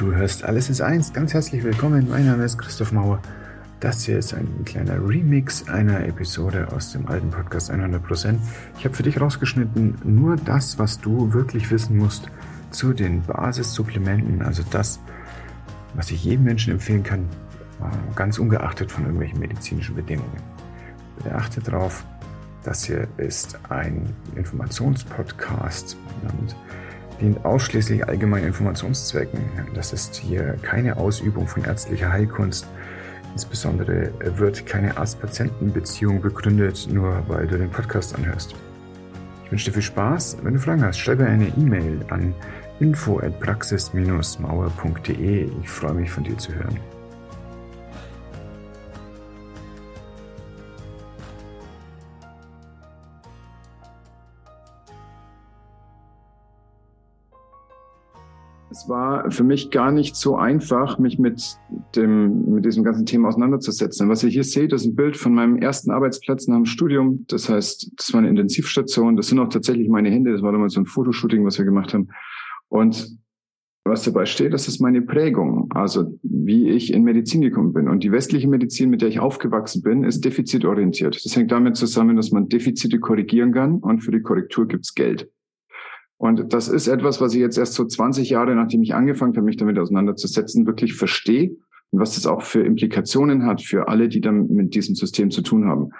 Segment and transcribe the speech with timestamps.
[0.00, 1.12] Du hörst Alles ist eins.
[1.12, 2.08] Ganz herzlich willkommen.
[2.08, 3.20] Mein Name ist Christoph Mauer.
[3.80, 8.38] Das hier ist ein kleiner Remix einer Episode aus dem alten Podcast 100%.
[8.78, 12.30] Ich habe für dich rausgeschnitten nur das, was du wirklich wissen musst
[12.70, 15.00] zu den Basissupplementen, also das,
[15.92, 17.28] was ich jedem Menschen empfehlen kann,
[18.16, 20.40] ganz ungeachtet von irgendwelchen medizinischen Bedingungen.
[21.18, 22.06] Bitte achte darauf,
[22.62, 26.56] das hier ist ein Informationspodcast und
[27.20, 29.40] dient ausschließlich allgemeinen Informationszwecken.
[29.74, 32.66] Das ist hier keine Ausübung von ärztlicher Heilkunst.
[33.32, 38.56] Insbesondere wird keine Arzt-Patienten-Beziehung begründet, nur weil du den Podcast anhörst.
[39.44, 40.38] Ich wünsche dir viel Spaß.
[40.42, 42.34] Wenn du Fragen hast, schreibe eine E-Mail an
[42.80, 45.50] info@praxis-mauer.de.
[45.62, 46.78] Ich freue mich von dir zu hören.
[58.90, 61.56] War für mich gar nicht so einfach, mich mit
[61.96, 64.10] dem, mit diesem ganzen Thema auseinanderzusetzen.
[64.10, 67.24] Was ihr hier seht, ist ein Bild von meinem ersten Arbeitsplatz nach dem Studium.
[67.28, 69.16] Das heißt, das war eine Intensivstation.
[69.16, 70.32] Das sind auch tatsächlich meine Hände.
[70.32, 72.08] Das war damals so ein Fotoshooting, was wir gemacht haben.
[72.68, 73.18] Und
[73.84, 77.88] was dabei steht, das ist meine Prägung, also wie ich in Medizin gekommen bin.
[77.88, 81.24] Und die westliche Medizin, mit der ich aufgewachsen bin, ist defizitorientiert.
[81.24, 85.30] Das hängt damit zusammen, dass man Defizite korrigieren kann und für die Korrektur gibt's Geld.
[86.20, 89.46] Und das ist etwas, was ich jetzt erst so 20 Jahre, nachdem ich angefangen habe,
[89.46, 91.56] mich damit auseinanderzusetzen, wirklich verstehe
[91.92, 95.40] und was das auch für Implikationen hat für alle, die dann mit diesem System zu
[95.40, 95.92] tun haben.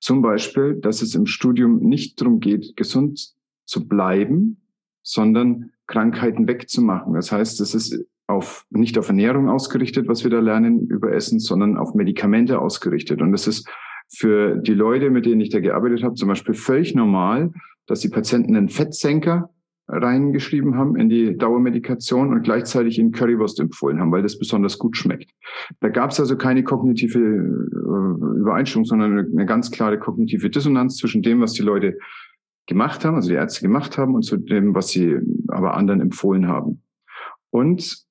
[0.00, 3.34] Zum Beispiel, dass es im Studium nicht darum geht, gesund
[3.66, 4.62] zu bleiben,
[5.02, 7.12] sondern Krankheiten wegzumachen.
[7.12, 11.38] Das heißt, es ist auf, nicht auf Ernährung ausgerichtet, was wir da lernen über Essen,
[11.38, 13.20] sondern auf Medikamente ausgerichtet.
[13.20, 13.68] Und das ist
[14.08, 17.52] für die Leute, mit denen ich da gearbeitet habe, zum Beispiel völlig normal,
[17.86, 19.50] dass die Patienten einen Fettsenker
[19.88, 24.96] reingeschrieben haben in die Dauermedikation und gleichzeitig ihnen Currywurst empfohlen haben, weil das besonders gut
[24.96, 25.30] schmeckt.
[25.80, 31.22] Da gab es also keine kognitive äh, Übereinstimmung, sondern eine ganz klare kognitive Dissonanz zwischen
[31.22, 31.98] dem, was die Leute
[32.66, 35.16] gemacht haben, also die Ärzte gemacht haben, und zu dem, was sie
[35.48, 36.82] aber anderen empfohlen haben.
[37.50, 38.04] Und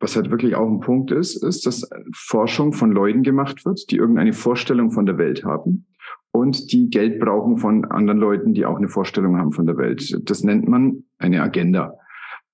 [0.00, 3.96] was halt wirklich auch ein Punkt ist, ist, dass Forschung von Leuten gemacht wird, die
[3.96, 5.86] irgendeine Vorstellung von der Welt haben
[6.32, 10.18] und die Geld brauchen von anderen Leuten, die auch eine Vorstellung haben von der Welt.
[10.28, 11.94] Das nennt man eine Agenda.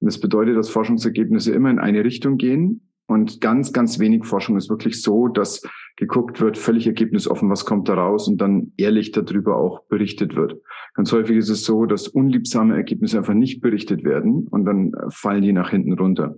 [0.01, 4.69] Das bedeutet, dass Forschungsergebnisse immer in eine Richtung gehen und ganz, ganz wenig Forschung ist
[4.69, 5.63] wirklich so, dass
[5.97, 10.61] geguckt wird, völlig ergebnisoffen, was kommt da raus und dann ehrlich darüber auch berichtet wird.
[10.95, 15.43] Ganz häufig ist es so, dass unliebsame Ergebnisse einfach nicht berichtet werden und dann fallen
[15.43, 16.37] die nach hinten runter.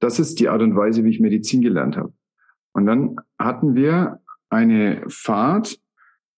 [0.00, 2.12] Das ist die Art und Weise, wie ich Medizin gelernt habe.
[2.72, 5.78] Und dann hatten wir eine Fahrt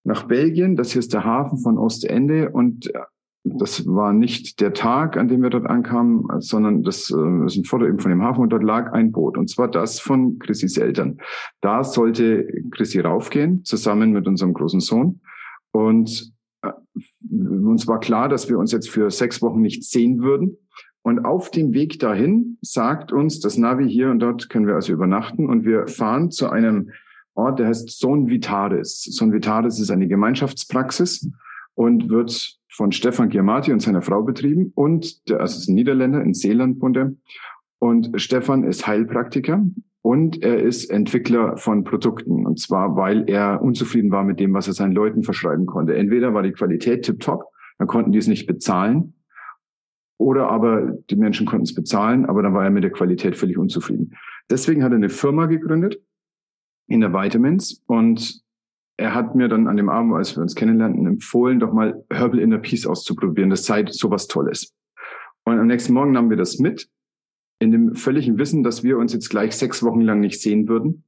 [0.04, 0.76] nach Belgien.
[0.76, 3.00] Das hier ist der Hafen von Ostende und äh,
[3.46, 7.64] das war nicht der Tag, an dem wir dort ankamen, sondern das äh, ist ein
[7.64, 10.78] Foto eben von dem Hafen und dort lag ein Boot und zwar das von Chrissys
[10.78, 11.18] Eltern.
[11.60, 15.20] Da sollte Chrissy raufgehen, zusammen mit unserem großen Sohn
[15.72, 16.32] und
[16.62, 16.70] äh,
[17.30, 20.56] uns war klar, dass wir uns jetzt für sechs Wochen nicht sehen würden.
[21.02, 24.90] Und auf dem Weg dahin sagt uns das Navi hier und dort können wir also
[24.90, 26.92] übernachten und wir fahren zu einem
[27.34, 29.02] Ort, der heißt Son Vitaris.
[29.02, 31.30] Son Vitaris ist eine Gemeinschaftspraxis
[31.74, 36.22] und wird von Stefan Giamatti und seiner Frau betrieben und der, also ist ein Niederländer
[36.22, 37.12] in Seeland er.
[37.78, 39.64] Und Stefan ist Heilpraktiker
[40.02, 42.46] und er ist Entwickler von Produkten.
[42.46, 45.94] Und zwar, weil er unzufrieden war mit dem, was er seinen Leuten verschreiben konnte.
[45.94, 47.44] Entweder war die Qualität tipptopp,
[47.78, 49.14] dann konnten die es nicht bezahlen.
[50.16, 53.58] Oder aber die Menschen konnten es bezahlen, aber dann war er mit der Qualität völlig
[53.58, 54.14] unzufrieden.
[54.48, 56.00] Deswegen hat er eine Firma gegründet,
[56.86, 58.42] in der Vitamins und
[58.96, 62.38] er hat mir dann an dem Abend, als wir uns kennenlernten, empfohlen, doch mal Herbal
[62.38, 63.50] Inner Peace auszuprobieren.
[63.50, 64.72] Das sei sowas Tolles.
[65.44, 66.88] Und am nächsten Morgen nahmen wir das mit,
[67.58, 71.04] in dem völligen Wissen, dass wir uns jetzt gleich sechs Wochen lang nicht sehen würden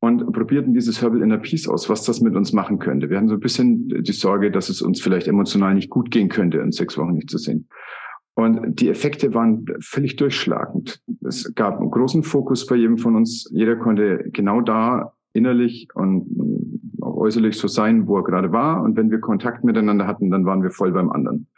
[0.00, 3.10] und probierten dieses Herbal Inner Peace aus, was das mit uns machen könnte.
[3.10, 6.28] Wir hatten so ein bisschen die Sorge, dass es uns vielleicht emotional nicht gut gehen
[6.28, 7.68] könnte, in sechs Wochen nicht zu sehen.
[8.36, 11.00] Und die Effekte waren völlig durchschlagend.
[11.26, 13.50] Es gab einen großen Fokus bei jedem von uns.
[13.50, 16.28] Jeder konnte genau da innerlich und
[17.00, 18.82] auch äußerlich so sein, wo er gerade war.
[18.82, 21.48] Und wenn wir Kontakt miteinander hatten, dann waren wir voll beim anderen.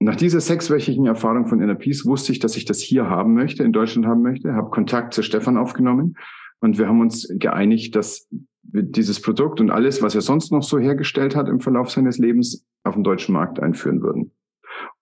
[0.00, 3.62] Nach dieser sechswöchigen Erfahrung von Inner Peace wusste ich, dass ich das hier haben möchte,
[3.62, 6.16] in Deutschland haben möchte, habe Kontakt zu Stefan aufgenommen
[6.60, 8.28] und wir haben uns geeinigt, dass
[8.62, 12.18] wir dieses Produkt und alles, was er sonst noch so hergestellt hat im Verlauf seines
[12.18, 14.32] Lebens, auf dem deutschen Markt einführen würden.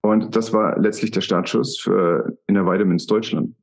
[0.08, 3.54] Und das war letztlich der Startschuss für Inner Vitamins Deutschland.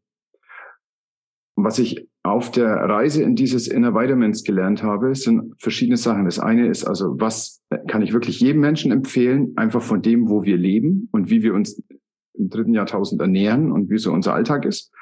[1.55, 6.25] Was ich auf der Reise in dieses Inner Vitamins gelernt habe, sind verschiedene Sachen.
[6.25, 10.43] Das eine ist also, was kann ich wirklich jedem Menschen empfehlen, einfach von dem, wo
[10.43, 11.81] wir leben und wie wir uns
[12.33, 14.93] im dritten Jahrtausend ernähren und wie so unser Alltag ist.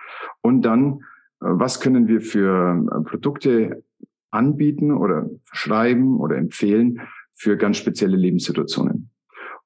[0.42, 1.00] Und dann,
[1.42, 3.84] äh, was können wir für äh, Produkte
[4.31, 7.01] anbieten oder verschreiben oder empfehlen
[7.34, 9.10] für ganz spezielle Lebenssituationen.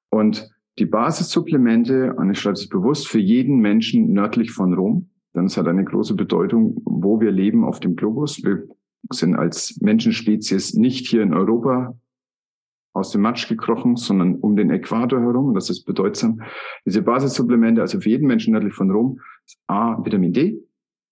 [0.10, 5.46] Und die Basissupplemente, und ich schreibe es bewusst, für jeden Menschen nördlich von Rom, denn
[5.46, 8.44] es hat eine große Bedeutung, wo wir leben auf dem Globus.
[8.44, 8.68] Wir
[9.12, 11.98] sind als Menschenspezies nicht hier in Europa
[12.94, 15.50] aus dem Matsch gekrochen, sondern um den Äquator herum.
[15.50, 16.42] Und das ist bedeutsam.
[16.86, 20.60] Diese Basissupplemente, also für jeden Menschen nördlich von Rom, ist A, Vitamin D,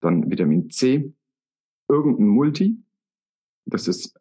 [0.02, 1.14] dann Vitamin C,
[1.88, 2.78] irgendein Multi.
[3.66, 4.20] Das ist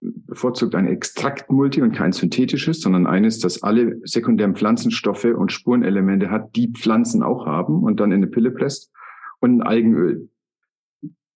[0.00, 6.54] bevorzugt ein Extraktmulti und kein synthetisches, sondern eines, das alle sekundären Pflanzenstoffe und Spurenelemente hat,
[6.54, 8.92] die Pflanzen auch haben und dann in eine Pille presst.
[9.40, 10.28] Und ein Algenöl.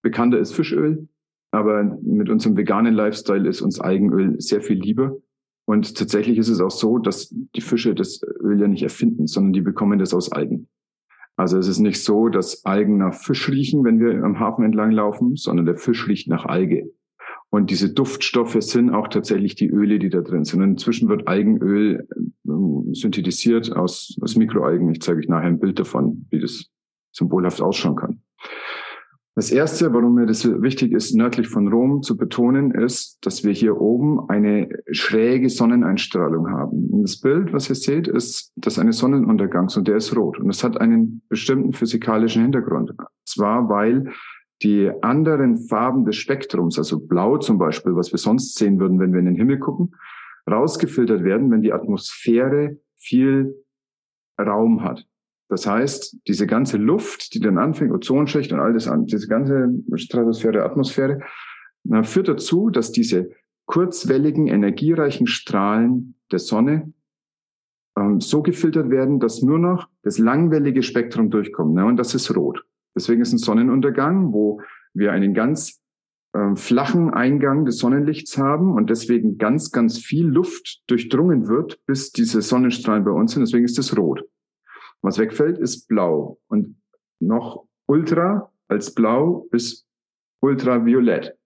[0.02, 1.08] Bekannter ist Fischöl,
[1.52, 5.16] aber mit unserem veganen Lifestyle ist uns Algenöl sehr viel lieber.
[5.64, 9.52] Und tatsächlich ist es auch so, dass die Fische das Öl ja nicht erfinden, sondern
[9.52, 10.68] die bekommen das aus Algen.
[11.36, 14.90] Also es ist nicht so, dass Algen nach Fisch riechen, wenn wir am Hafen entlang
[14.90, 16.90] laufen, sondern der Fisch riecht nach Alge.
[17.54, 20.62] Und diese Duftstoffe sind auch tatsächlich die Öle, die da drin sind.
[20.62, 24.90] Und inzwischen wird Algenöl äh, synthetisiert aus, aus Mikroalgen.
[24.90, 26.70] Ich zeige euch nachher ein Bild davon, wie das
[27.12, 28.22] symbolhaft ausschauen kann.
[29.34, 33.52] Das erste, warum mir das wichtig ist, nördlich von Rom zu betonen, ist, dass wir
[33.52, 36.88] hier oben eine schräge Sonneneinstrahlung haben.
[36.90, 40.38] Und das Bild, was ihr seht, ist das eines Sonnenuntergangs und der ist rot.
[40.38, 42.90] Und das hat einen bestimmten physikalischen Hintergrund.
[42.90, 44.10] Und zwar, weil
[44.62, 49.12] die anderen Farben des Spektrums, also blau zum Beispiel, was wir sonst sehen würden, wenn
[49.12, 49.94] wir in den Himmel gucken,
[50.50, 53.54] rausgefiltert werden, wenn die Atmosphäre viel
[54.40, 55.06] Raum hat.
[55.48, 60.64] Das heißt, diese ganze Luft, die dann anfängt, Ozonschicht und all das diese ganze Stratosphäre,
[60.64, 61.20] Atmosphäre,
[62.04, 63.30] führt dazu, dass diese
[63.66, 66.92] kurzwelligen, energiereichen Strahlen der Sonne
[67.98, 71.74] ähm, so gefiltert werden, dass nur noch das langwellige Spektrum durchkommt.
[71.74, 71.84] Ne?
[71.84, 72.64] Und das ist rot.
[72.94, 74.60] Deswegen ist ein Sonnenuntergang, wo
[74.94, 75.80] wir einen ganz
[76.34, 82.12] äh, flachen Eingang des Sonnenlichts haben und deswegen ganz, ganz viel Luft durchdrungen wird, bis
[82.12, 83.42] diese Sonnenstrahlen bei uns sind.
[83.42, 84.24] Deswegen ist es rot.
[85.02, 86.38] Was wegfällt, ist blau.
[86.48, 86.76] Und
[87.20, 89.86] noch ultra als blau bis
[90.40, 91.36] ultraviolett.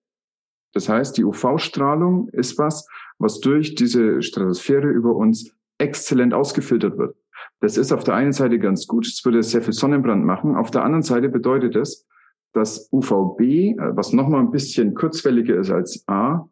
[0.72, 2.86] Das heißt, die UV-Strahlung ist was,
[3.18, 7.16] was durch diese Stratosphäre über uns exzellent ausgefiltert wird.
[7.60, 10.56] Das ist auf der einen Seite ganz gut, es würde sehr viel Sonnenbrand machen.
[10.56, 12.06] Auf der anderen Seite bedeutet es,
[12.52, 16.48] dass UVB, was nochmal ein bisschen kurzwelliger ist als A,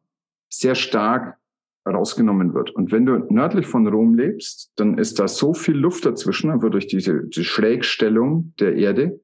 [0.48, 1.36] sehr stark
[1.86, 2.70] rausgenommen wird.
[2.70, 6.70] Und wenn du nördlich von Rom lebst, dann ist da so viel Luft dazwischen, einfach
[6.70, 9.20] durch diese die Schrägstellung der Erde,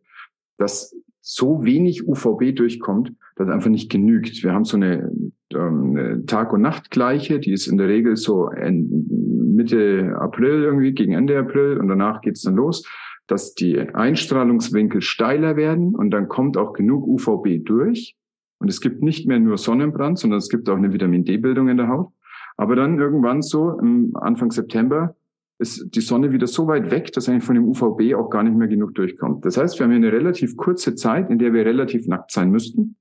[0.58, 4.44] dass so wenig UVB durchkommt, dass einfach nicht genügt.
[4.44, 5.10] Wir haben so eine,
[5.54, 11.38] ähm, Tag- und Nachtgleiche, die ist in der Regel so Mitte April irgendwie, gegen Ende
[11.38, 12.86] April und danach geht's dann los,
[13.26, 18.14] dass die Einstrahlungswinkel steiler werden und dann kommt auch genug UVB durch.
[18.58, 21.78] Und es gibt nicht mehr nur Sonnenbrand, sondern es gibt auch eine Vitamin D-Bildung in
[21.78, 22.12] der Haut.
[22.58, 23.80] Aber dann irgendwann so,
[24.14, 25.16] Anfang September,
[25.58, 28.56] ist die Sonne wieder so weit weg, dass eigentlich von dem UVB auch gar nicht
[28.56, 29.44] mehr genug durchkommt.
[29.44, 32.50] Das heißt, wir haben hier eine relativ kurze Zeit, in der wir relativ nackt sein
[32.50, 32.96] müssten,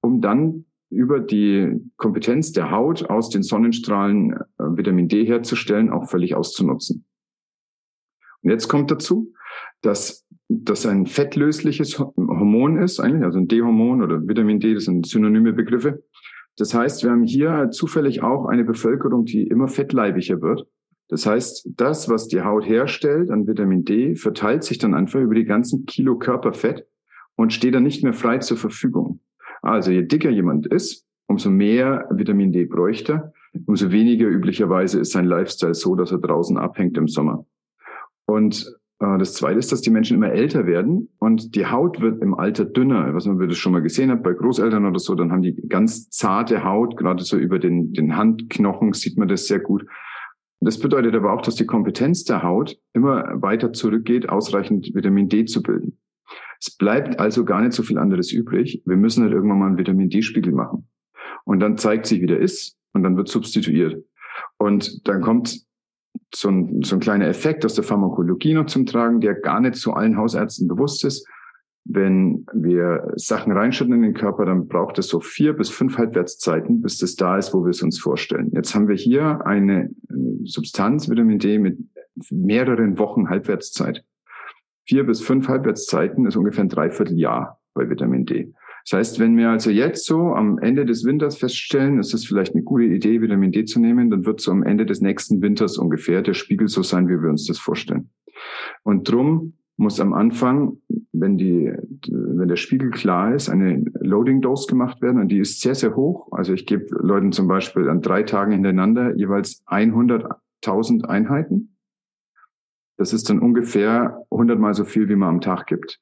[0.00, 6.08] um dann über die Kompetenz der Haut aus den Sonnenstrahlen äh, Vitamin D herzustellen, auch
[6.08, 7.04] völlig auszunutzen.
[8.42, 9.32] Und jetzt kommt dazu,
[9.80, 15.06] dass das ein fettlösliches Hormon ist, eigentlich, also ein D-Hormon oder Vitamin D, das sind
[15.06, 16.04] synonyme Begriffe.
[16.56, 20.66] Das heißt, wir haben hier zufällig auch eine Bevölkerung, die immer fettleibiger wird.
[21.08, 25.34] Das heißt, das, was die Haut herstellt an Vitamin D, verteilt sich dann einfach über
[25.34, 26.86] die ganzen Kilo Körperfett
[27.36, 29.20] und steht dann nicht mehr frei zur Verfügung.
[29.64, 33.32] Also je dicker jemand ist, umso mehr Vitamin D bräuchte,
[33.66, 37.46] umso weniger üblicherweise ist sein Lifestyle so, dass er draußen abhängt im Sommer.
[38.26, 42.20] Und äh, das Zweite ist, dass die Menschen immer älter werden und die Haut wird
[42.20, 43.14] im Alter dünner.
[43.14, 46.10] Was man das schon mal gesehen hat bei Großeltern oder so, dann haben die ganz
[46.10, 49.86] zarte Haut, gerade so über den, den Handknochen sieht man das sehr gut.
[50.60, 55.46] Das bedeutet aber auch, dass die Kompetenz der Haut immer weiter zurückgeht, ausreichend Vitamin D
[55.46, 55.98] zu bilden.
[56.66, 58.82] Es bleibt also gar nicht so viel anderes übrig.
[58.86, 60.88] Wir müssen halt irgendwann mal einen Vitamin D-Spiegel machen.
[61.44, 64.02] Und dann zeigt sich, wie der ist und dann wird substituiert.
[64.56, 65.60] Und dann kommt
[66.34, 69.74] so ein, so ein kleiner Effekt aus der Pharmakologie noch zum Tragen, der gar nicht
[69.74, 71.28] zu allen Hausärzten bewusst ist.
[71.84, 76.80] Wenn wir Sachen reinschütten in den Körper, dann braucht es so vier bis fünf Halbwertszeiten,
[76.80, 78.50] bis das da ist, wo wir es uns vorstellen.
[78.54, 79.90] Jetzt haben wir hier eine
[80.44, 81.76] Substanz, Vitamin D, mit
[82.30, 84.02] mehreren Wochen Halbwertszeit.
[84.86, 88.52] Vier bis fünf Halbwertszeiten ist ungefähr ein Dreivierteljahr bei Vitamin D.
[88.84, 92.54] Das heißt, wenn wir also jetzt so am Ende des Winters feststellen, ist es vielleicht
[92.54, 95.78] eine gute Idee, Vitamin D zu nehmen, dann wird so am Ende des nächsten Winters
[95.78, 98.10] ungefähr der Spiegel so sein, wie wir uns das vorstellen.
[98.82, 100.78] Und drum muss am Anfang,
[101.12, 101.72] wenn die,
[102.08, 105.96] wenn der Spiegel klar ist, eine Loading Dose gemacht werden und die ist sehr, sehr
[105.96, 106.28] hoch.
[106.32, 111.73] Also ich gebe Leuten zum Beispiel an drei Tagen hintereinander jeweils 100.000 Einheiten.
[112.96, 116.00] Das ist dann ungefähr 100 mal so viel, wie man am Tag gibt.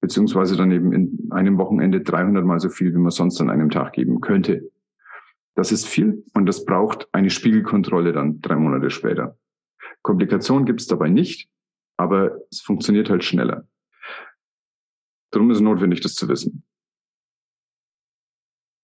[0.00, 3.70] Beziehungsweise dann eben in einem Wochenende 300 mal so viel, wie man sonst an einem
[3.70, 4.70] Tag geben könnte.
[5.54, 9.38] Das ist viel und das braucht eine Spiegelkontrolle dann drei Monate später.
[10.02, 11.48] Komplikationen gibt es dabei nicht,
[11.96, 13.66] aber es funktioniert halt schneller.
[15.30, 16.65] Darum ist es notwendig, das zu wissen.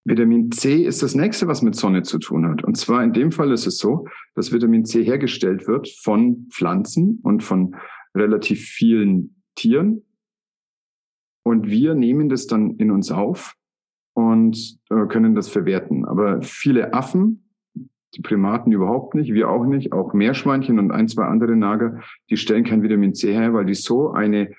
[0.05, 2.65] Vitamin C ist das nächste, was mit Sonne zu tun hat.
[2.65, 7.21] Und zwar in dem Fall ist es so, dass Vitamin C hergestellt wird von Pflanzen
[7.23, 7.77] und von
[8.15, 10.03] relativ vielen Tieren.
[11.45, 13.55] Und wir nehmen das dann in uns auf
[14.15, 16.05] und äh, können das verwerten.
[16.05, 17.51] Aber viele Affen,
[18.15, 22.37] die Primaten überhaupt nicht, wir auch nicht, auch Meerschweinchen und ein, zwei andere Nager, die
[22.37, 24.53] stellen kein Vitamin C her, weil die so eine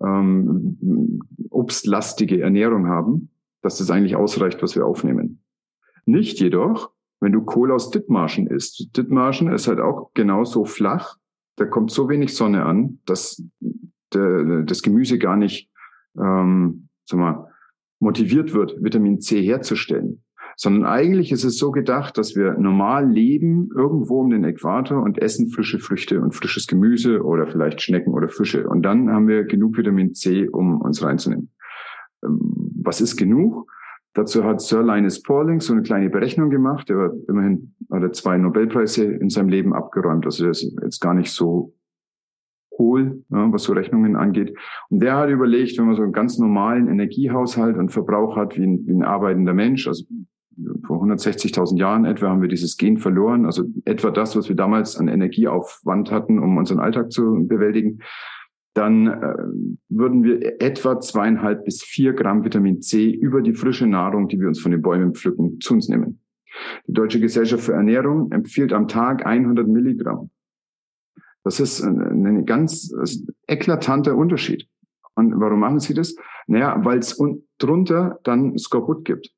[0.00, 3.30] ähm, obstlastige Ernährung haben,
[3.66, 5.42] dass das eigentlich ausreicht, was wir aufnehmen.
[6.04, 8.96] Nicht jedoch, wenn du Kohl aus Dithmarschen isst.
[8.96, 11.16] Dithmarschen ist halt auch genauso flach,
[11.56, 13.42] da kommt so wenig Sonne an, dass
[14.14, 15.70] der, das Gemüse gar nicht
[16.16, 17.48] ähm, sag mal,
[17.98, 20.22] motiviert wird, Vitamin C herzustellen.
[20.58, 25.20] Sondern eigentlich ist es so gedacht, dass wir normal leben irgendwo um den Äquator und
[25.20, 28.66] essen frische Früchte und frisches Gemüse oder vielleicht Schnecken oder Fische.
[28.66, 31.50] Und dann haben wir genug Vitamin C, um uns reinzunehmen.
[32.24, 33.70] Ähm, was ist genug?
[34.14, 36.88] Dazu hat Sir Linus Pauling so eine kleine Berechnung gemacht.
[36.88, 40.24] Er immerhin er zwei Nobelpreise in seinem Leben abgeräumt.
[40.24, 41.74] Also er ist jetzt gar nicht so
[42.78, 44.56] hohl, ja, was so Rechnungen angeht.
[44.88, 48.66] Und der hat überlegt, wenn man so einen ganz normalen Energiehaushalt und Verbrauch hat wie
[48.66, 50.04] ein, wie ein arbeitender Mensch, also
[50.86, 54.96] vor 160.000 Jahren etwa haben wir dieses Gen verloren, also etwa das, was wir damals
[54.96, 58.00] an Energieaufwand hatten, um unseren Alltag zu bewältigen,
[58.76, 59.36] dann äh,
[59.88, 64.48] würden wir etwa zweieinhalb bis vier Gramm Vitamin C über die frische Nahrung, die wir
[64.48, 66.20] uns von den Bäumen pflücken, zu uns nehmen.
[66.86, 70.30] Die Deutsche Gesellschaft für Ernährung empfiehlt am Tag 100 Milligramm.
[71.42, 72.92] Das ist ein ganz
[73.46, 74.68] eklatanter Unterschied.
[75.14, 76.14] Und warum machen sie das?
[76.46, 77.18] Naja, weil es
[77.58, 79.32] drunter dann Skorbut gibt.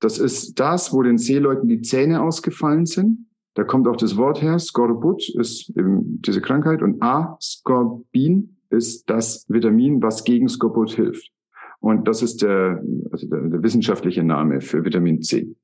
[0.00, 3.27] Das ist das, wo den Seeleuten die Zähne ausgefallen sind.
[3.58, 4.56] Da kommt auch das Wort her.
[4.60, 11.32] Skorbut ist eben diese Krankheit und Ascorbin ist das Vitamin, was gegen Skorbut hilft.
[11.80, 15.56] Und das ist der, also der, der wissenschaftliche Name für Vitamin C.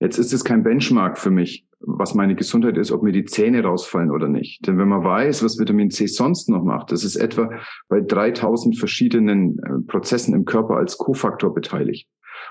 [0.00, 3.62] Jetzt ist es kein Benchmark für mich, was meine Gesundheit ist, ob mir die Zähne
[3.62, 4.66] rausfallen oder nicht.
[4.66, 7.48] Denn wenn man weiß, was Vitamin C sonst noch macht, das ist etwa
[7.88, 12.08] bei 3000 verschiedenen äh, Prozessen im Körper als Kofaktor beteiligt.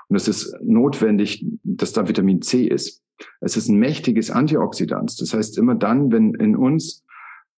[0.07, 3.03] Und es ist notwendig, dass da Vitamin C ist.
[3.41, 5.19] Es ist ein mächtiges Antioxidant.
[5.19, 7.03] Das heißt, immer dann, wenn in uns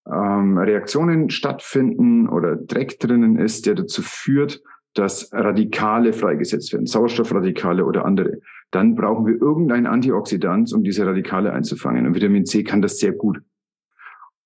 [0.07, 4.62] ähm, Reaktionen stattfinden oder Dreck drinnen ist, der dazu führt,
[4.93, 8.39] dass Radikale freigesetzt werden, Sauerstoffradikale oder andere,
[8.71, 12.07] dann brauchen wir irgendein Antioxidant, um diese Radikale einzufangen.
[12.07, 13.39] Und Vitamin C kann das sehr gut.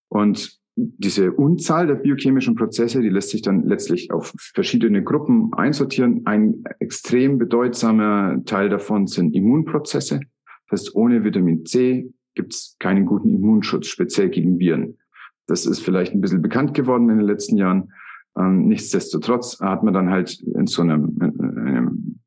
[0.09, 6.25] Und diese Unzahl der biochemischen Prozesse, die lässt sich dann letztlich auf verschiedene Gruppen einsortieren.
[6.25, 10.21] Ein extrem bedeutsamer Teil davon sind Immunprozesse.
[10.69, 14.97] Das heißt, ohne Vitamin C gibt es keinen guten Immunschutz, speziell gegen Viren.
[15.45, 17.91] Das ist vielleicht ein bisschen bekannt geworden in den letzten Jahren.
[18.37, 22.19] Ähm, nichtsdestotrotz hat man dann halt in so einem, in einem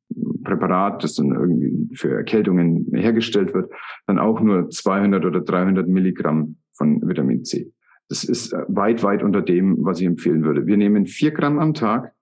[0.44, 3.72] Präparat, das dann irgendwie für Erkältungen hergestellt wird,
[4.06, 7.72] dann auch nur 200 oder 300 Milligramm von Vitamin C.
[8.08, 10.66] Das ist äh, weit, weit unter dem, was ich empfehlen würde.
[10.66, 12.14] Wir nehmen vier Gramm am Tag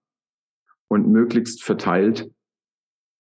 [0.89, 2.31] und möglichst verteilt.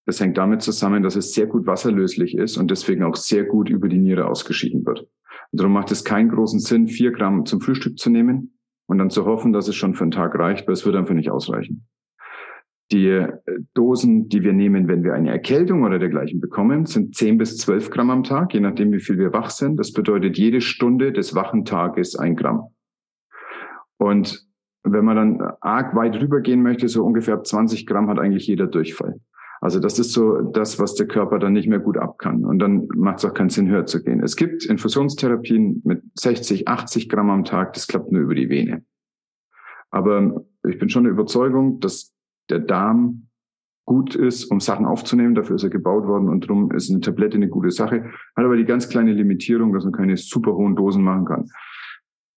[0.06, 3.70] Das hängt damit zusammen, dass es sehr gut wasserlöslich ist und deswegen auch sehr gut
[3.70, 5.00] über die Niere ausgeschieden wird.
[5.00, 9.10] Und darum macht es keinen großen Sinn, vier Gramm zum Frühstück zu nehmen und dann
[9.10, 11.86] zu hoffen, dass es schon für einen Tag reicht, weil es wird einfach nicht ausreichen.
[12.92, 13.32] Die äh,
[13.74, 17.90] Dosen, die wir nehmen, wenn wir eine Erkältung oder dergleichen bekommen, sind 10 bis 12
[17.90, 19.78] Gramm am Tag, je nachdem, wie viel wir wach sind.
[19.78, 22.68] Das bedeutet jede Stunde des wachen Tages ein Gramm.
[23.96, 24.46] Und
[24.82, 28.66] wenn man dann arg weit rübergehen möchte, so ungefähr ab 20 Gramm hat eigentlich jeder
[28.66, 29.20] Durchfall.
[29.60, 32.44] Also das ist so das, was der Körper dann nicht mehr gut ab kann.
[32.44, 34.22] Und dann macht es auch keinen Sinn, höher zu gehen.
[34.22, 37.72] Es gibt Infusionstherapien mit 60, 80 Gramm am Tag.
[37.72, 38.84] Das klappt nur über die Vene.
[39.90, 42.13] Aber ich bin schon der Überzeugung, dass
[42.50, 43.28] der Darm
[43.84, 45.34] gut ist, um Sachen aufzunehmen.
[45.34, 48.04] Dafür ist er gebaut worden und darum ist eine Tablette eine gute Sache.
[48.36, 51.50] Hat aber die ganz kleine Limitierung, dass man keine super hohen Dosen machen kann.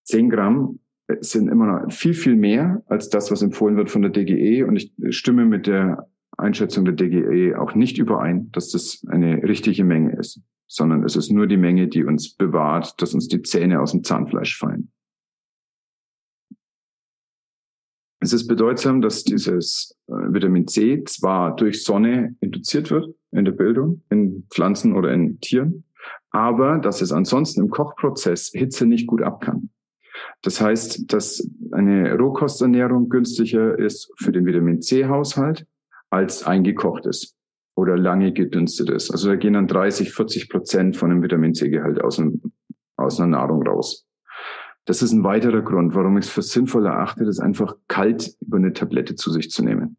[0.04, 0.80] Zehn Gramm
[1.22, 4.64] sind immer noch viel, viel mehr als das, was empfohlen wird von der DGE.
[4.64, 9.84] Und ich stimme mit der Einschätzung der DGE auch nicht überein, dass das eine richtige
[9.84, 13.82] Menge ist, sondern es ist nur die Menge, die uns bewahrt, dass uns die Zähne
[13.82, 14.92] aus dem Zahnfleisch fallen.
[18.20, 23.52] Es ist bedeutsam, dass dieses äh, Vitamin C zwar durch Sonne induziert wird in der
[23.52, 25.84] Bildung, in Pflanzen oder in Tieren,
[26.32, 29.70] aber dass es ansonsten im Kochprozess Hitze nicht gut ab kann.
[30.42, 35.68] Das heißt, dass eine Rohkosternährung günstiger ist für den Vitamin C-Haushalt
[36.10, 37.36] als eingekochtes
[37.76, 39.12] oder lange gedünstetes.
[39.12, 42.22] Also da gehen dann 30, 40 Prozent von dem Vitamin C-Gehalt aus,
[42.96, 44.07] aus einer Nahrung raus.
[44.88, 48.56] Das ist ein weiterer Grund, warum ich es für sinnvoll erachte, das einfach kalt über
[48.56, 49.98] eine Tablette zu sich zu nehmen.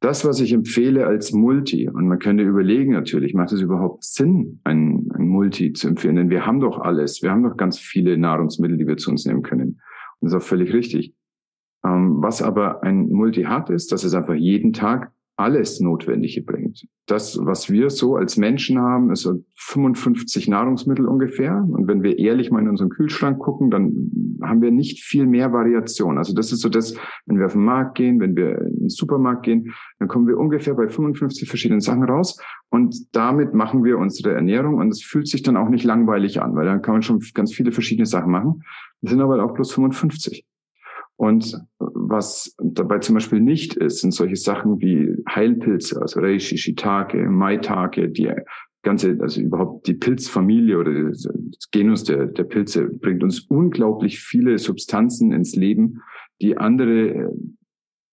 [0.00, 4.60] Das, was ich empfehle als Multi, und man könnte überlegen natürlich, macht es überhaupt Sinn,
[4.62, 6.14] ein, ein Multi zu empfehlen?
[6.14, 7.22] Denn wir haben doch alles.
[7.22, 9.80] Wir haben doch ganz viele Nahrungsmittel, die wir zu uns nehmen können.
[10.20, 11.12] Und das ist auch völlig richtig.
[11.84, 16.86] Ähm, was aber ein Multi hat, ist, dass es einfach jeden Tag alles Notwendige bringt.
[17.06, 21.66] Das, was wir so als Menschen haben, ist so 55 Nahrungsmittel ungefähr.
[21.68, 24.10] Und wenn wir ehrlich mal in unseren Kühlschrank gucken, dann
[24.42, 26.18] haben wir nicht viel mehr Variation.
[26.18, 26.94] Also das ist so das,
[27.26, 30.38] wenn wir auf den Markt gehen, wenn wir in den Supermarkt gehen, dann kommen wir
[30.38, 32.40] ungefähr bei 55 verschiedenen Sachen raus.
[32.70, 34.76] Und damit machen wir unsere Ernährung.
[34.76, 37.52] Und es fühlt sich dann auch nicht langweilig an, weil dann kann man schon ganz
[37.52, 38.62] viele verschiedene Sachen machen.
[39.00, 40.46] Das sind aber auch bloß 55.
[41.16, 47.28] Und was dabei zum Beispiel nicht ist, sind solche Sachen wie Heilpilze, also Reishi, Shiitake,
[47.28, 48.32] Maitake, die
[48.82, 54.58] ganze, also überhaupt die Pilzfamilie oder das Genus der, der Pilze bringt uns unglaublich viele
[54.58, 56.00] Substanzen ins Leben,
[56.40, 57.28] die andere äh,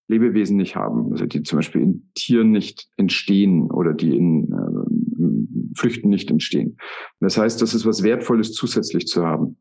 [0.08, 5.76] Lebewesen nicht haben, also die zum Beispiel in Tieren nicht entstehen oder die in äh,
[5.76, 6.78] Früchten nicht entstehen.
[7.20, 9.58] Das heißt, das ist was Wertvolles zusätzlich zu haben.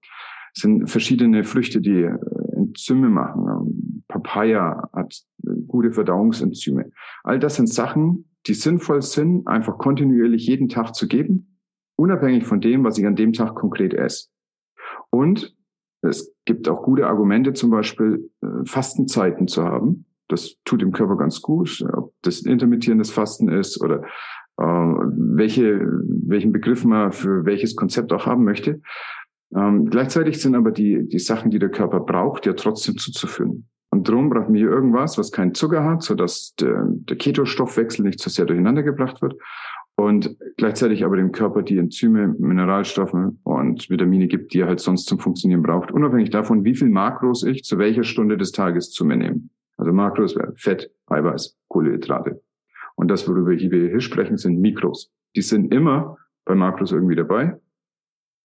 [0.54, 2.18] Es sind verschiedene Früchte, die äh,
[2.78, 4.04] Enzyme machen.
[4.08, 5.14] Papaya hat
[5.66, 6.90] gute Verdauungsenzyme.
[7.24, 11.58] All das sind Sachen, die sinnvoll sind, einfach kontinuierlich jeden Tag zu geben,
[11.96, 14.28] unabhängig von dem, was ich an dem Tag konkret esse.
[15.10, 15.56] Und
[16.02, 20.06] es gibt auch gute Argumente, zum Beispiel äh, Fastenzeiten zu haben.
[20.28, 24.04] Das tut dem Körper ganz gut, ob das intermittierendes Fasten ist oder
[24.58, 25.80] äh, welche,
[26.26, 28.80] welchen Begriff man für welches Konzept auch haben möchte.
[29.56, 33.68] Ähm, gleichzeitig sind aber die, die Sachen, die der Körper braucht, ja trotzdem zuzuführen.
[33.90, 38.20] Und darum brauchen wir hier irgendwas, was keinen Zucker hat, sodass der, der Ketostoffwechsel nicht
[38.20, 39.36] zu sehr durcheinander gebracht wird
[39.98, 45.06] und gleichzeitig aber dem Körper die Enzyme, Mineralstoffe und Vitamine gibt, die er halt sonst
[45.06, 49.04] zum Funktionieren braucht, unabhängig davon, wie viel Makros ich zu welcher Stunde des Tages zu
[49.04, 49.40] mir nehme.
[49.76, 52.40] Also Makros wäre Fett, Eiweiß, Kohlenhydrate.
[52.94, 55.10] Und das, worüber wir hier sprechen, sind Mikros.
[55.34, 57.56] Die sind immer bei Makros irgendwie dabei,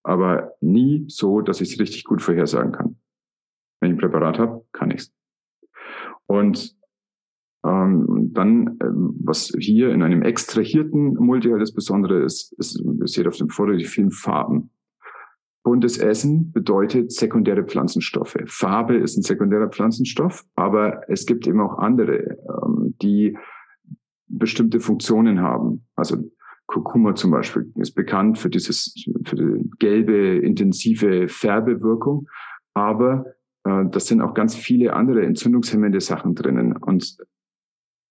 [0.04, 2.96] aber nie so, dass ich es richtig gut vorhersagen kann.
[3.80, 5.12] Wenn ich ein Präparat habe, kann ich's.
[6.26, 6.76] Und
[7.64, 8.86] ähm, dann, äh,
[9.24, 13.48] was hier in einem extrahierten Multi halt das Besondere ist, ist, ihr seht auf dem
[13.48, 14.70] Foto die vielen Farben.
[15.62, 18.36] Buntes Essen bedeutet sekundäre Pflanzenstoffe.
[18.44, 23.38] Farbe ist ein sekundärer Pflanzenstoff, aber es gibt eben auch andere, ähm, die
[24.26, 25.86] bestimmte Funktionen haben.
[25.96, 26.18] Also
[26.66, 32.28] Kurkuma zum Beispiel ist bekannt für dieses, für die gelbe, intensive Färbewirkung.
[32.74, 33.26] Aber
[33.64, 36.76] äh, das sind auch ganz viele andere entzündungshemmende Sachen drinnen.
[36.76, 37.16] Und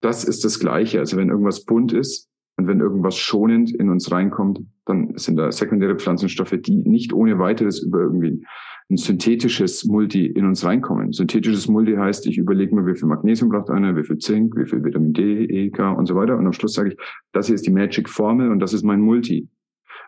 [0.01, 0.99] das ist das Gleiche.
[0.99, 5.51] Also wenn irgendwas bunt ist und wenn irgendwas schonend in uns reinkommt, dann sind da
[5.51, 8.43] sekundäre Pflanzenstoffe, die nicht ohne weiteres über irgendwie
[8.89, 11.13] ein synthetisches Multi in uns reinkommen.
[11.13, 14.67] Synthetisches Multi heißt, ich überlege mir, wie viel Magnesium braucht einer, wie viel Zink, wie
[14.67, 16.37] viel Vitamin D, E, K und so weiter.
[16.37, 16.97] Und am Schluss sage ich,
[17.31, 19.47] das hier ist die Magic Formel und das ist mein Multi.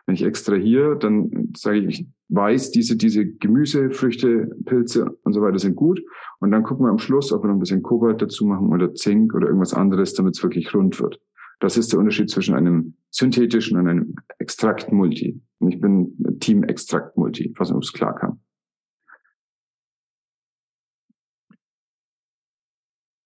[0.04, 5.42] Wenn ich extrahiere, dann sage ich, ich weiß, diese, diese Gemüse, Früchte, Pilze und so
[5.42, 6.00] weiter sind gut.
[6.38, 8.94] Und dann gucken wir am Schluss, ob wir noch ein bisschen Kobalt dazu machen oder
[8.94, 11.18] Zink oder irgendwas anderes, damit es wirklich rund wird.
[11.58, 15.40] Das ist der Unterschied zwischen einem synthetischen und einem Extrakt-Multi.
[15.58, 17.54] Und ich bin Team Extrakt-Multi.
[17.58, 18.40] Ob es klar kam.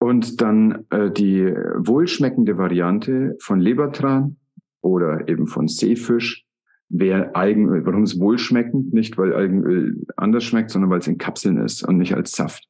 [0.02, 4.38] Und dann äh, die wohlschmeckende Variante von Lebertran
[4.80, 6.46] oder eben von Seefisch
[6.88, 7.84] wäre Algenöl.
[7.84, 8.94] Warum es wohlschmeckend?
[8.94, 12.66] Nicht, weil Algenöl anders schmeckt, sondern weil es in Kapseln ist und nicht als Saft.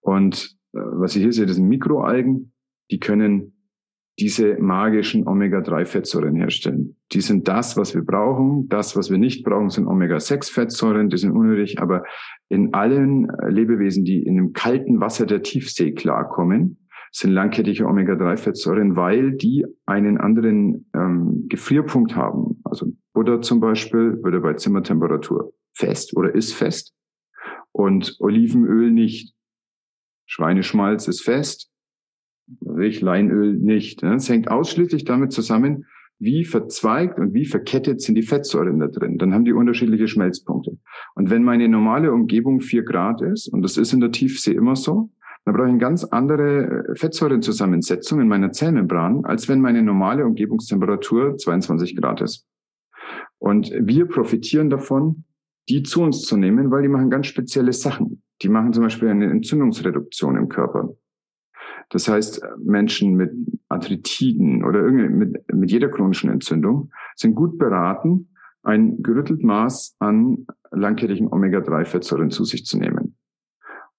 [0.00, 2.52] Und äh, was ich hier sehe, das sind Mikroalgen,
[2.90, 3.53] die können
[4.18, 6.96] diese magischen Omega-3-Fettsäuren herstellen.
[7.12, 8.68] Die sind das, was wir brauchen.
[8.68, 11.08] Das, was wir nicht brauchen, sind Omega-6-Fettsäuren.
[11.08, 11.80] Die sind unnötig.
[11.80, 12.04] Aber
[12.48, 16.78] in allen äh, Lebewesen, die in dem kalten Wasser der Tiefsee klarkommen,
[17.10, 22.60] sind langkettige Omega-3-Fettsäuren, weil die einen anderen ähm, Gefrierpunkt haben.
[22.64, 26.92] Also Butter zum Beispiel würde bei Zimmertemperatur fest oder ist fest
[27.72, 29.34] und Olivenöl nicht.
[30.26, 31.70] Schweineschmalz ist fest,
[32.80, 34.02] ich Leinöl nicht.
[34.02, 35.86] Es hängt ausschließlich damit zusammen,
[36.18, 39.18] wie verzweigt und wie verkettet sind die Fettsäuren da drin.
[39.18, 40.78] Dann haben die unterschiedliche Schmelzpunkte.
[41.14, 44.76] Und wenn meine normale Umgebung vier Grad ist, und das ist in der Tiefsee immer
[44.76, 45.10] so,
[45.44, 50.24] Dann brauche ich eine ganz andere äh, Fettsäurenzusammensetzung in meiner Zellmembran, als wenn meine normale
[50.24, 52.46] Umgebungstemperatur 22 Grad ist.
[53.38, 55.24] Und wir profitieren davon,
[55.68, 58.22] die zu uns zu nehmen, weil die machen ganz spezielle Sachen.
[58.40, 60.94] Die machen zum Beispiel eine Entzündungsreduktion im Körper.
[61.90, 63.32] Das heißt, Menschen mit
[63.68, 68.28] Arthritiden oder mit, mit jeder chronischen Entzündung sind gut beraten,
[68.62, 73.16] ein gerüttelt Maß an langkettigen Omega-3-Fettsäuren zu sich zu nehmen.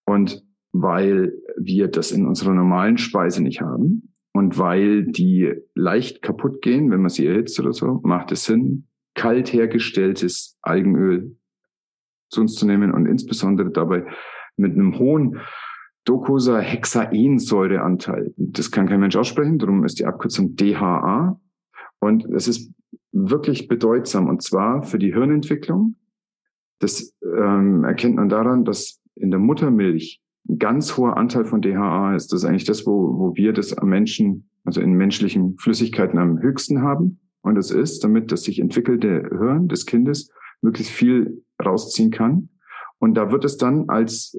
[0.05, 6.61] Und weil wir das in unserer normalen Speise nicht haben und weil die leicht kaputt
[6.61, 11.37] gehen, wenn man sie erhitzt oder so, macht es Sinn, kalt hergestelltes Algenöl
[12.29, 14.05] zu uns zu nehmen und insbesondere dabei
[14.57, 15.39] mit einem hohen
[16.05, 18.33] Docosahexaensäureanteil.
[18.37, 21.39] Das kann kein Mensch aussprechen, darum ist die Abkürzung DHA.
[21.99, 22.71] Und es ist
[23.11, 25.95] wirklich bedeutsam und zwar für die Hirnentwicklung.
[26.79, 32.15] Das ähm, erkennt man daran, dass in der Muttermilch ein ganz hoher Anteil von DHA
[32.15, 32.31] ist.
[32.31, 36.39] Das ist eigentlich das, wo, wo wir das am Menschen, also in menschlichen Flüssigkeiten am
[36.39, 37.19] höchsten haben.
[37.41, 42.49] Und es ist, damit das sich entwickelte Hirn des Kindes möglichst viel rausziehen kann.
[42.99, 44.37] Und da wird es dann als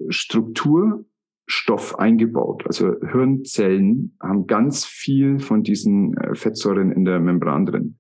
[1.47, 2.65] Strukturstoff eingebaut.
[2.67, 7.99] Also Hirnzellen haben ganz viel von diesen äh, Fettsäuren in der Membran drin.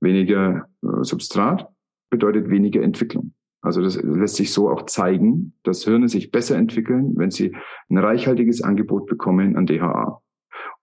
[0.00, 1.68] Weniger äh, Substrat
[2.10, 3.34] bedeutet weniger Entwicklung.
[3.60, 7.56] Also das lässt sich so auch zeigen, dass Hirne sich besser entwickeln, wenn sie
[7.88, 10.20] ein reichhaltiges Angebot bekommen an DHA.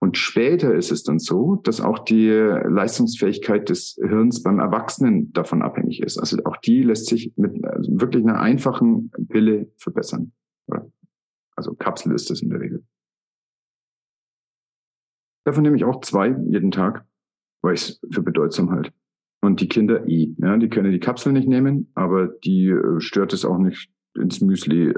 [0.00, 5.62] Und später ist es dann so, dass auch die Leistungsfähigkeit des Hirns beim Erwachsenen davon
[5.62, 6.18] abhängig ist.
[6.18, 10.32] Also auch die lässt sich mit also wirklich einer einfachen Pille verbessern.
[11.62, 12.84] Also Kapsel ist das in der Regel.
[15.44, 17.06] Davon nehme ich auch zwei jeden Tag,
[17.62, 18.92] weil ich es für bedeutsam halte.
[19.40, 20.34] Und die Kinder eh.
[20.38, 24.40] Ja, die können die Kapsel nicht nehmen, aber die äh, stört es auch nicht, ins
[24.40, 24.94] Müsli äh,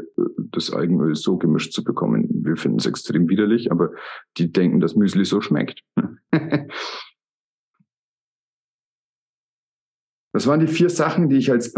[0.53, 2.29] das Eigenöl so gemischt zu bekommen.
[2.43, 3.91] Wir finden es extrem widerlich, aber
[4.39, 5.83] die denken, dass Müsli so schmeckt.
[10.33, 11.75] das waren die vier Sachen, die ich als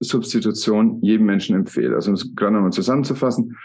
[0.00, 1.94] Basissubstitution jedem Menschen empfehle.
[1.94, 3.56] Also um es gerade nochmal zusammenzufassen.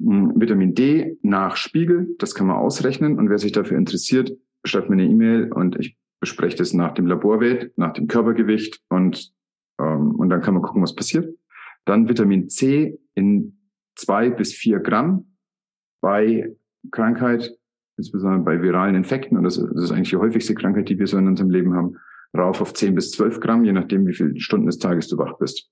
[0.00, 3.18] Hm, Vitamin D nach Spiegel, das kann man ausrechnen.
[3.18, 4.32] Und wer sich dafür interessiert,
[4.64, 9.32] schreibt mir eine E-Mail und ich bespreche das nach dem Laborwert, nach dem Körpergewicht und,
[9.80, 11.28] ähm, und dann kann man gucken, was passiert.
[11.84, 13.58] Dann Vitamin C in
[13.96, 15.36] zwei bis vier Gramm
[16.00, 16.56] bei
[16.90, 17.52] Krankheit,
[17.96, 21.18] insbesondere bei viralen Infekten, und das, das ist eigentlich die häufigste Krankheit, die wir so
[21.18, 21.96] in unserem Leben haben,
[22.36, 25.38] rauf auf zehn bis zwölf Gramm, je nachdem, wie viele Stunden des Tages du wach
[25.38, 25.70] bist.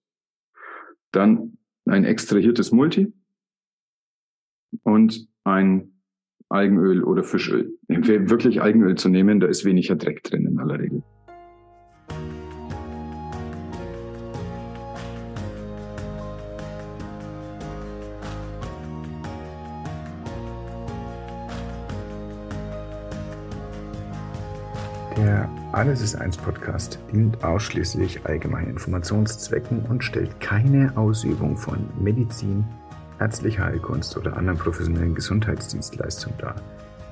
[1.12, 3.12] Dann ein extrahiertes Multi
[4.82, 5.92] und ein
[6.48, 7.76] Algenöl oder Fischöl.
[7.88, 11.02] Wirklich Algenöl zu nehmen, da ist weniger Dreck drin in aller Regel.
[25.16, 32.64] Der Alles ist eins Podcast dient ausschließlich allgemeinen Informationszwecken und stellt keine Ausübung von Medizin,
[33.20, 36.56] ärztlicher Heilkunst oder anderen professionellen Gesundheitsdienstleistungen dar,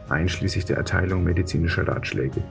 [0.09, 2.43] einschließlich der Erteilung medizinischer Ratschläge.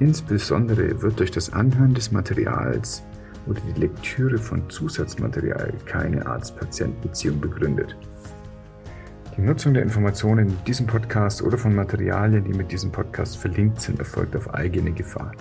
[0.00, 3.02] Insbesondere wird durch das Anhören des Materials
[3.46, 7.96] oder die Lektüre von Zusatzmaterial keine Arzt-Patient-Beziehung begründet.
[9.36, 13.80] Die Nutzung der Informationen in diesem Podcast oder von Materialien, die mit diesem Podcast verlinkt
[13.80, 15.32] sind, erfolgt auf eigene Gefahr.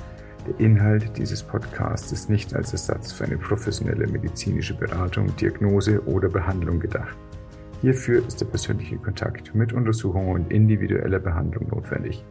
[0.47, 6.29] Der Inhalt dieses Podcasts ist nicht als Ersatz für eine professionelle medizinische Beratung, Diagnose oder
[6.29, 7.17] Behandlung gedacht.
[7.81, 12.23] Hierfür ist der persönliche Kontakt mit Untersuchung und individueller Behandlung notwendig.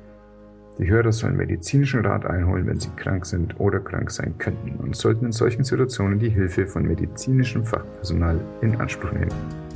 [0.79, 4.97] Die Hörer sollen medizinischen Rat einholen, wenn sie krank sind oder krank sein könnten und
[4.97, 9.70] sollten in solchen Situationen die Hilfe von medizinischem Fachpersonal in Anspruch nehmen.